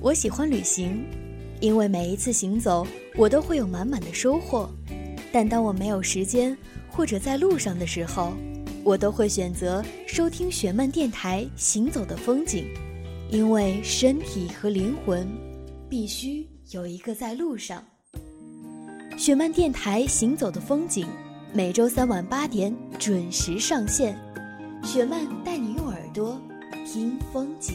[0.00, 1.04] 我喜欢旅行，
[1.60, 4.70] 因为每一次行走，我都会有满满的收获。
[5.32, 6.56] 但当我没有时间
[6.88, 8.32] 或者在路上的时候，
[8.84, 12.64] 我都会选择收听雪漫电台《行走的风景》，
[13.34, 15.26] 因为身体和灵魂
[15.88, 17.82] 必须有一个在路上。
[19.16, 21.06] 雪漫电台《行走的风景》
[21.52, 24.16] 每周三晚八点准时上线，
[24.84, 26.40] 雪漫带你用耳朵
[26.86, 27.74] 听风景。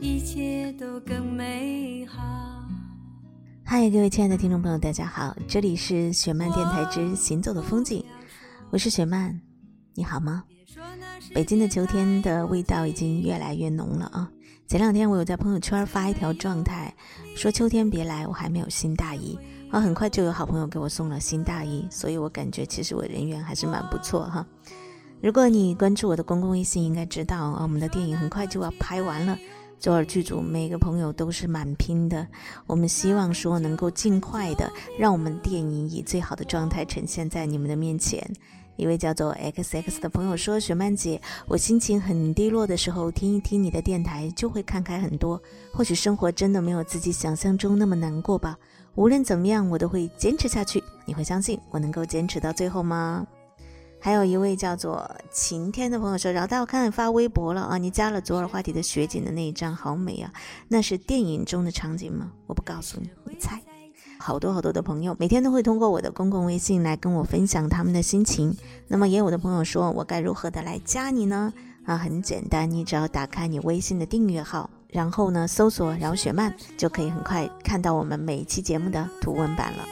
[0.00, 2.22] 一切都更美好。
[3.64, 8.04] 嗨，各位亲爱的听众朋友，大家好，这里是雪漫电台之行走的风景，
[8.70, 9.40] 我是雪漫，
[9.94, 10.44] 你好吗？
[11.32, 14.30] 北京的秋天的味道已经越来越浓了啊！
[14.66, 16.94] 前两天我有在朋友圈发一条状态，
[17.36, 19.38] 说秋天别来，我还没有新大衣
[19.70, 19.80] 啊。
[19.80, 24.46] 很快就有好朋友给我送了新大衣，所以我感觉其实我人缘还是蛮不错哈。
[25.22, 29.38] 如果你关注我的公共微信，应该知道啊，我们的电影很快就要拍完了。
[29.78, 32.26] 周二剧组每个朋友都是蛮拼的，
[32.66, 38.28] 我们希望说能够尽快的让我们电影以最好的状态呈现在你们的面前。
[38.76, 45.40] 一位叫做 X X 的朋友说：“雪曼姐，我心情很低落的时候，听一听你的电台就会看开很多。
[45.72, 48.58] 或许生活真的没有自己想象中那么难过吧。
[48.96, 50.82] 无论怎么样，我都会坚持下去。
[51.04, 53.24] 你会相信我能够坚持到最后吗？”
[54.04, 60.30] 还有一位叫做晴天的朋友说：“饶大，我看你发微博了啊，你加了左耳话题的雪景的那一张，好美啊！
[60.68, 62.30] 那是电影中的场景吗？
[62.46, 63.58] 我不告诉你，你猜。
[64.18, 68.54] 好多好多的朋友每天都会通过我的公共微信来跟我分享他们的心情。
[68.88, 71.54] 那么也有的朋友说我该如何的来加你呢？
[71.86, 79.82] 啊，很简单，你只要打开你微信的订阅号，然后呢搜索饶雪漫，就可以很快看到我们每一期节目的图文版了。”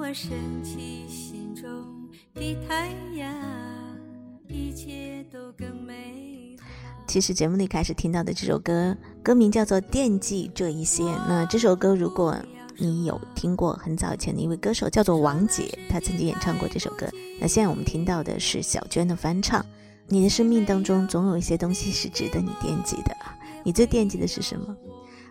[0.00, 0.30] 我升
[0.64, 3.30] 起心中的太阳，
[4.48, 6.56] 一切都更美
[7.06, 11.02] 其实节目里开始听到的这首歌，歌名叫做《惦记这一些》。
[11.28, 12.34] 那这首歌，如果
[12.78, 17.06] 你有听过很早以前的一位歌手叫做王杰，他曾经演唱过这首歌。
[17.38, 19.62] 那现在我们听到的是小娟的翻唱。
[20.08, 23.14] 你的生命当中总有一些东西是值得你惦记的，
[23.62, 24.74] 你最惦记的是什么？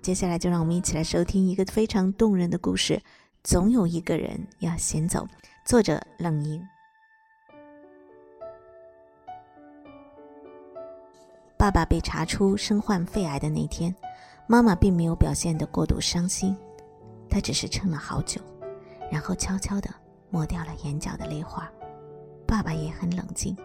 [0.03, 3.01] 接下来就让我们一起来收听一个非常动人的故事。
[3.43, 5.25] 总有一个人要先走。
[5.65, 6.61] 作者冷莹。
[11.57, 13.95] 爸爸被查出身患肺癌的那天，
[14.45, 16.55] 妈妈并没有表现得过度伤心，
[17.29, 18.41] 她只是撑了好久，
[19.09, 19.89] 然后悄悄地
[20.29, 21.69] 抹掉了眼角的泪花。
[22.45, 23.55] 爸爸也很冷静，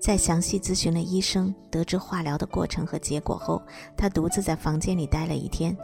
[0.00, 3.62] 在详细咨询了医生，得知化疗的过程和结果后，
[3.94, 5.76] 他独自在房间里待了一天。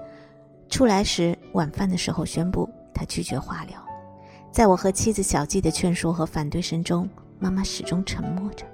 [0.70, 2.68] 出来时，晚饭的时候宣布。
[2.94, 3.78] 他拒绝化疗，
[4.52, 8.64] 在我和妻子小季的劝说和反对声中，妈妈始终沉默着，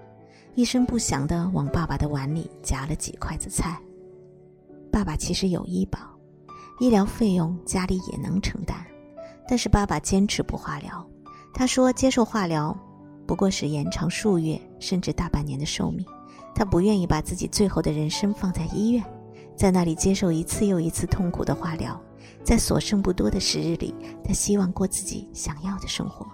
[0.54, 3.80] 一声不响地往爸爸的碗里夹了几筷子菜。
[4.92, 5.98] 爸爸其实有医保，
[6.78, 8.76] 医疗费用家里也能承担，
[9.48, 11.04] 但是爸爸坚持不化疗。
[11.54, 12.76] 他说，接受化疗
[13.26, 16.04] 不过是延长数月甚至大半年的寿命，
[16.54, 19.04] 他不愿意把自己最后的人生放在医院，
[19.56, 22.00] 在那里接受一次又一次痛苦的化疗。
[22.44, 23.94] 在所剩不多的时日里，
[24.24, 26.26] 他希望过自己想要的生活。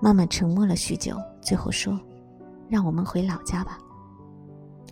[0.00, 1.98] 妈妈沉默了许久，最后说
[2.68, 3.78] ：“让我们回老家吧。”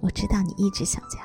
[0.00, 1.18] 我知道你一直想家。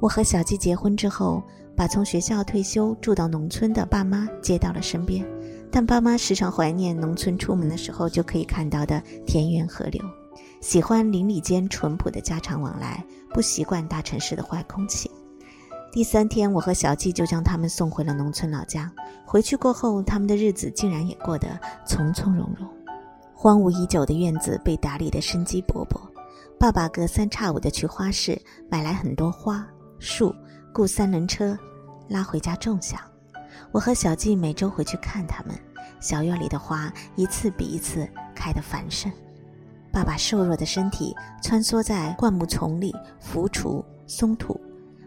[0.00, 1.42] 我和小季结婚之后，
[1.76, 5.26] 把从学校退休住到农村的爸妈接到了身边，
[5.70, 10.02] 但爸妈时常怀念农村出门的时候就可以看到的田园河流，
[10.60, 13.04] 喜欢邻里间淳朴的家常往来，
[13.34, 15.10] 不习惯大城市的坏空气。
[15.90, 18.92] 第三天，我和小季就将他们送回了农村老家。
[19.24, 21.48] 回去过后，他们的日子竟然也过得
[21.86, 22.68] 从从容容。
[23.34, 25.98] 荒芜已久的院子被打理得生机勃勃。
[26.58, 29.66] 爸爸隔三差五地去花市买来很多花
[29.98, 30.34] 树，
[30.74, 31.58] 雇三轮车
[32.08, 33.06] 拉回家种下。
[33.72, 35.54] 我和小季每周回去看他们，
[36.00, 39.10] 小院里的花一次比一次开得繁盛。
[39.90, 44.60] 爸爸瘦弱的身体穿梭在灌木丛里浮锄松土，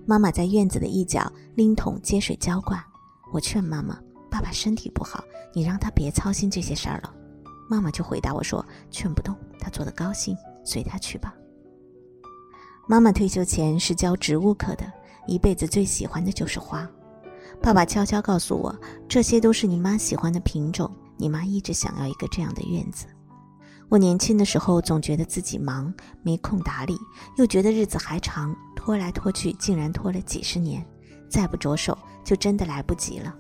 [0.06, 2.82] 妈妈在院子的一角拎桶接水浇灌。
[3.32, 3.98] 我劝妈妈
[4.30, 7.14] ：“爸爸身体不好，你让他别操心这些事儿了。”
[7.70, 11.34] 妈妈就回答我说：“劝不动，他做的高兴，随他去吧。”
[12.90, 14.92] 妈妈退休前是教植物课的，
[15.28, 16.90] 一辈子最喜欢的就是花。
[17.62, 18.76] 爸爸悄悄告诉我
[19.08, 23.06] ：“这些都是你妈喜欢的品种，你妈一直想要一个这样的院子。”
[23.92, 25.94] 我年轻的时候总觉得自己忙，
[26.24, 26.98] 没空打理，
[27.36, 30.82] 又觉得日子还长，拖来拖去竟然拖了几十年，
[31.28, 33.36] 再不着手就真的来不及了。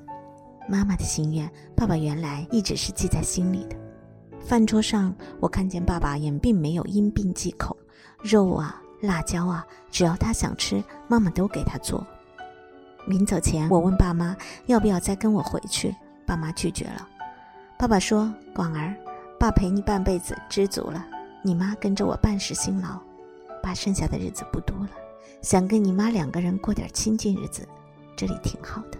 [0.68, 3.78] 妈妈的心愿，爸爸原来一直是记在心里的。
[4.42, 7.78] 饭桌上，我看见爸爸也并没有因病忌口，
[8.22, 12.06] 肉啊、辣椒啊，只要他想吃，妈妈都给他做。
[13.08, 15.96] 临走前，我问爸妈要不要再跟我回去，
[16.28, 17.08] 爸妈拒绝了。
[17.80, 18.94] 爸爸说：“广儿。”
[19.42, 21.04] 爸陪你半辈子，知足了。
[21.42, 23.00] 你妈跟着我半世辛劳，
[23.60, 24.90] 爸剩下的日子不多了，
[25.42, 27.68] 想跟你妈两个人过点清静日子，
[28.16, 29.00] 这里挺好的。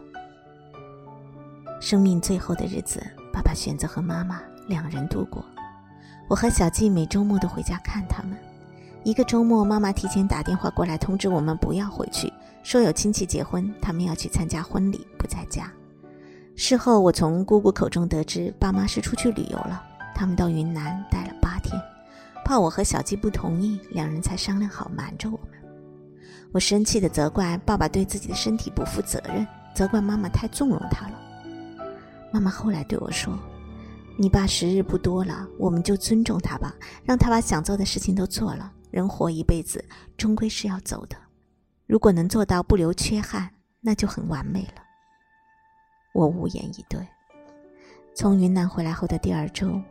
[1.80, 5.46] 生命最后的日子，爸爸选择和妈妈两人度过。
[6.28, 8.36] 我和小季每周末都回家看他们。
[9.04, 12.34] 一个周末，妈妈提前打电话过来通知我们不要回去，
[12.64, 15.72] 说有亲戚结婚，他们要去参加婚礼，不在家。
[16.56, 19.84] 事后，我从姑姑口中得知，爸妈是出去旅游了。
[20.14, 21.82] 他们到云南待了八天，
[22.46, 25.60] 怕我和小鸡不同意，两人才商量好瞒着我们。
[26.52, 31.18] 我生气地责怪爸爸对自己的身体不负责任，责怪妈妈太纵容他了。
[32.32, 33.38] 妈妈后来对我说
[34.20, 38.72] ：“你爸时日不多了，我们就尊重他吧，让他把想做的事情都做了。
[38.90, 39.84] 人活一辈子，
[40.18, 41.16] 终归是要走的。
[41.88, 43.50] 如果能做到不留缺憾，
[43.80, 44.84] 那就很完美了。”
[46.14, 47.08] 我无言以对。
[48.14, 49.82] 从云南回来后的第二周。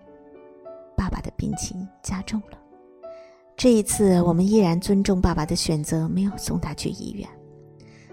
[1.01, 2.59] 爸爸的病情加重了。
[3.57, 7.27] 这一次，我们依然尊重爸爸的选择，没有送他去医院。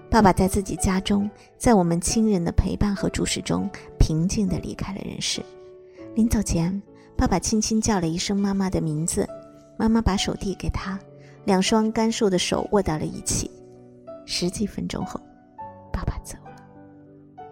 [0.10, 3.70] 爸爸在自己家中，在我们亲人的陪伴和注视中，
[4.00, 5.44] 平静地离开了人世。
[6.16, 6.82] 临走前，
[7.18, 9.28] 爸爸轻轻叫了一声妈妈的名字，
[9.78, 10.98] 妈妈把手递给他，
[11.44, 13.52] 两双干瘦的手握到了一起。
[14.26, 15.20] 十几分钟后，
[15.92, 17.44] 爸爸走了。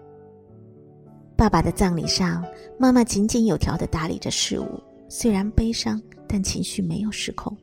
[1.36, 2.42] 爸爸的葬礼上，
[2.80, 4.82] 妈妈井井有条地打理着事务。
[5.18, 7.56] 虽然悲伤，但情绪没有失控。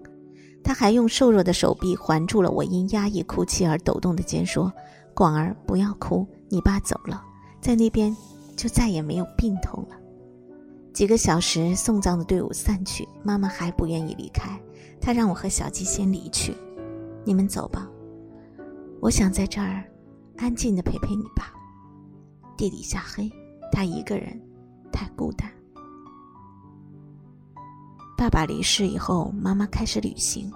[0.64, 4.72] 他还用瘦弱的手臂环住了我因压抑哭泣而抖动的肩，说
[5.12, 7.22] ：“广儿，不要哭，你爸走了，
[7.60, 8.16] 在那边
[8.56, 9.96] 就再也没有病痛了。”
[10.94, 14.58] 几个小时，送葬的队伍散去，妈妈还不愿意离开。
[14.98, 16.56] 她让我和小鸡先离去，
[17.22, 17.86] 你们走吧，
[18.98, 19.84] 我想在这儿
[20.38, 21.52] 安静的陪陪你爸。
[22.56, 23.30] 地底下黑，
[23.70, 24.40] 他一个人
[24.90, 25.46] 太孤单。
[28.22, 30.48] 爸爸离世以后，妈妈开始旅行。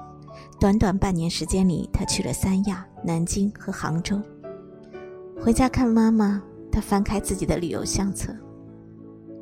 [0.60, 4.22] 短短半年时间里，她去了三亚、南京和杭州。
[5.42, 6.40] 回家看妈妈，
[6.70, 8.32] 她翻开自己的旅游相册。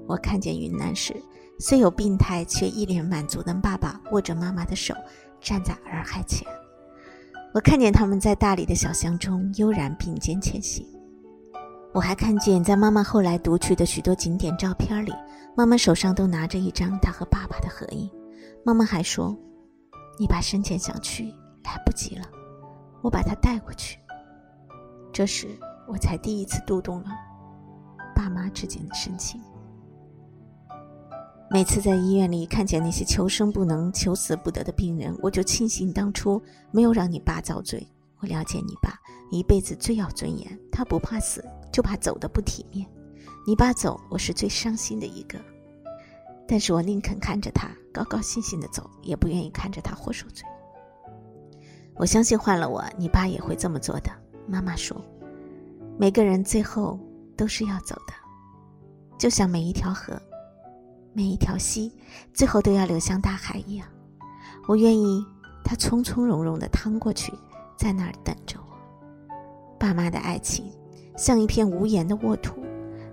[0.08, 1.14] 我看见云南时，
[1.58, 4.94] 虽有病态却一脸满足的爸爸握着妈妈的手，
[5.38, 6.48] 站在洱海前。
[7.52, 10.86] 我看见他们在大理的小巷中悠然并肩前行。
[11.94, 15.12] 我还看见在妈妈后来读取的许多景点照片里。
[15.56, 18.10] 妈妈手上都拿着一张她和爸爸的合影，
[18.64, 19.32] 妈妈还说
[20.18, 21.32] ：“你爸生前想去，
[21.62, 22.26] 来不及了，
[23.00, 23.96] 我把他带过去。”
[25.14, 25.46] 这时
[25.86, 27.10] 我才第一次读懂了
[28.12, 29.40] 爸妈之间的深情。
[31.48, 37.86] 每次在医院里看见那些求生不能、求死不得的病人，我就庆幸当初没有让你爸遭罪。
[38.18, 38.98] 我了解你爸
[39.30, 42.86] 一辈子最要尊严，他不怕死，就怕走的不体面。
[43.44, 45.40] 你爸走，我是最伤心的一个，
[46.46, 50.46] 但是我宁肯看着他高高兴兴的走，也不愿意看着他活受罪。
[51.96, 54.12] 我相信换了我，你爸也会这么做的。
[54.46, 54.96] 妈妈说，
[55.98, 56.96] 每个人最后
[57.36, 58.14] 都是要走的，
[59.18, 60.16] 就像每一条河、
[61.12, 61.92] 每一条溪，
[62.32, 63.88] 最后都要流向大海一样。
[64.68, 65.26] 我愿意
[65.64, 67.32] 他从从容容的趟过去，
[67.76, 69.36] 在那儿等着我。
[69.76, 70.70] 爸妈的爱情
[71.16, 72.62] 像一片无言的沃土。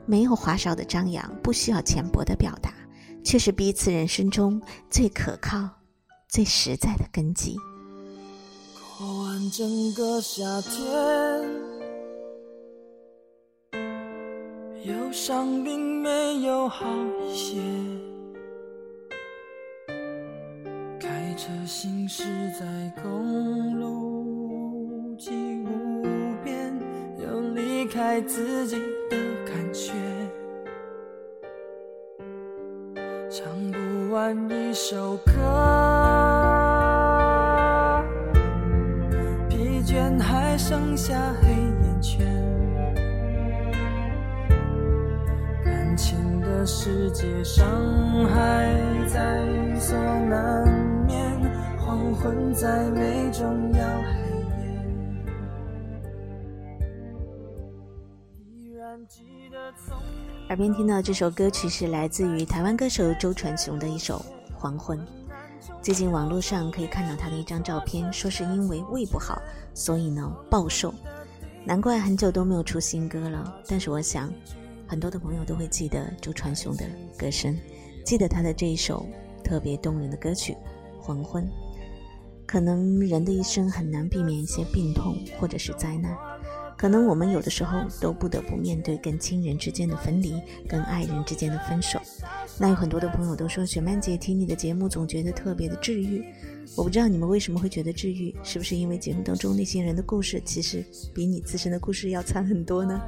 [0.06, 2.74] 没有花哨的张扬，不需要浅薄的表达，
[3.24, 5.70] 却是彼此人生中最可靠、
[6.28, 7.56] 最实在的根基。
[8.98, 10.82] 过完整个夏天，
[14.86, 16.86] 忧伤并没有好
[17.24, 17.62] 一些。
[21.00, 22.24] 开车行驶
[22.60, 25.16] 在公路，
[28.02, 28.78] 开自己
[29.12, 29.94] 的感觉。
[33.30, 35.32] 唱不完一首歌，
[39.48, 42.26] 疲倦还剩下黑眼圈，
[45.64, 47.64] 感情的世界伤
[48.26, 48.74] 害
[49.06, 49.46] 在
[49.80, 49.96] 所
[50.28, 50.68] 难
[51.06, 51.40] 免，
[51.78, 53.80] 黄昏再美终要
[60.50, 65.00] 耳边听到这首歌曲是来自于台湾歌手周传雄的一首《黄昏》。
[65.82, 69.42] 最近网络上可以看到他的一张照片，说是因为胃不好，
[69.74, 70.94] 所以呢暴瘦，
[71.66, 73.62] 难怪很久都没有出新歌了。
[73.68, 74.32] 但是我想，
[74.88, 76.86] 很多的朋友都会记得周传雄的
[77.18, 77.58] 歌声，
[78.06, 79.06] 记得他的这一首
[79.44, 80.54] 特别动人的歌曲
[81.00, 81.44] 《黄昏》。
[82.46, 86.16] 可能人的一生很难避免一些病痛或者是灾难。
[86.82, 90.34] 可能我们有的时候都不得不面对跟亲人之间的分离，
[90.68, 92.02] 跟爱人之间的分手。
[92.58, 96.26] 那有很多的朋友都说，雪曼姐听你的节目总觉得特别的治愈。
[96.76, 100.84] 我不知道你们为什么会觉得治愈，是不是因为节目当中那些人的故事其实
[101.14, 103.00] 比你自身的故事要惨很多呢？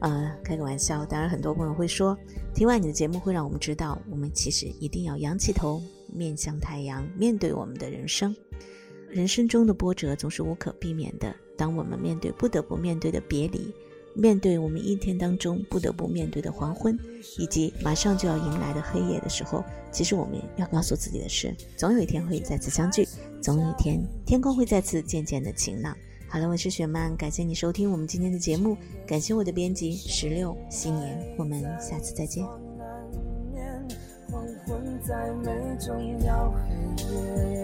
[0.00, 1.06] 呃，开个玩笑。
[1.06, 2.18] 当然，很多朋友会说，
[2.52, 5.80] 听完你的节目会让我们知道，我们其实一定要仰起头，
[6.12, 8.34] 面向太阳，面对我们的人生。
[9.08, 11.32] 人生中的波折总是无可避免的。
[11.56, 13.72] 当我们面对不得不面对的别离，
[14.14, 16.98] 面对我们一天当中不得不面对的黄昏，
[17.38, 23.06] 以及马上就要迎来的黑夜的时候，其实我们要告诉自己的是，总有一天会再次相聚，
[23.40, 25.96] 总有一天天空会再次渐渐的晴朗。
[26.28, 32.44] 好了，我是雪曼，感谢你收听我们今天的节目，感谢我的编辑石榴新年，我们下次再见。
[34.30, 35.94] 黄昏再美，终
[36.24, 36.52] 要
[36.96, 37.63] 黑夜。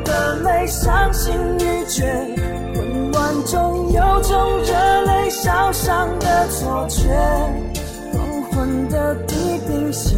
[0.61, 1.33] 泪，伤心。
[1.59, 2.05] 欲绝
[2.73, 7.09] 混乱中有种热泪烧伤的错觉，
[8.13, 10.17] 黄昏的地平线，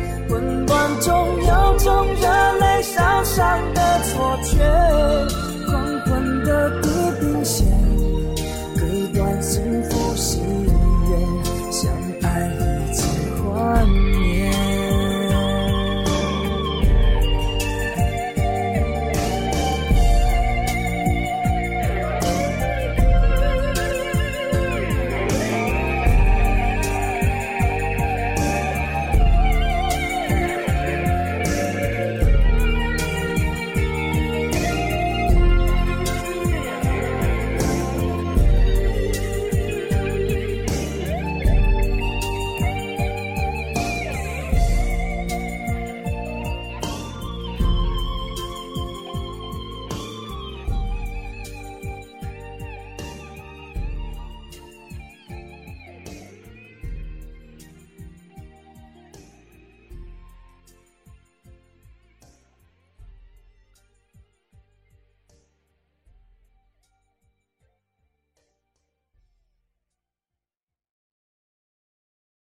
[0.31, 5.50] 混乱中有种热泪烧伤的错觉。